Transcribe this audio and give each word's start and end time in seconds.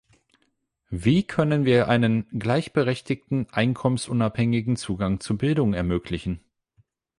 Wie 0.89 1.21
können 1.21 1.63
wir 1.63 1.87
einen 1.87 2.27
gleichberechtigten, 2.39 3.47
einkommensunabhängigen 3.51 4.75
Zugang 4.75 5.19
zu 5.19 5.37
Bildung 5.37 5.75
ermöglichen? 5.75 6.39